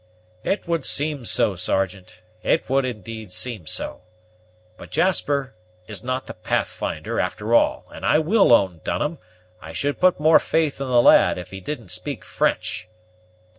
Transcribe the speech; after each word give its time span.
"It 0.43 0.67
would 0.67 0.83
seem 0.83 1.25
so, 1.25 1.55
Sergeant; 1.55 2.23
it 2.41 2.67
would 2.67 2.85
indeed 2.85 3.31
seem 3.31 3.67
so. 3.67 4.01
But 4.75 4.89
Jasper 4.89 5.53
is 5.85 6.03
not 6.03 6.25
the 6.25 6.33
Pathfinder, 6.33 7.19
after 7.19 7.53
all; 7.53 7.85
and 7.93 8.03
I 8.03 8.17
will 8.17 8.51
own, 8.51 8.81
Dunham, 8.83 9.19
I 9.61 9.73
should 9.73 9.99
put 9.99 10.19
more 10.19 10.39
faith 10.39 10.81
in 10.81 10.87
the 10.87 11.03
lad 11.03 11.37
if 11.37 11.51
he 11.51 11.59
didn't 11.59 11.89
speak 11.89 12.25
French." 12.25 12.89